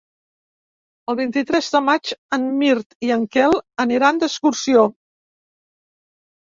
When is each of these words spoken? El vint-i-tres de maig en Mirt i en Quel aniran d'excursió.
El 1.13 1.17
vint-i-tres 1.19 1.67
de 1.75 1.81
maig 1.89 2.15
en 2.39 2.49
Mirt 2.63 2.99
i 3.09 3.13
en 3.19 3.29
Quel 3.37 3.61
aniran 3.87 4.25
d'excursió. 4.27 4.91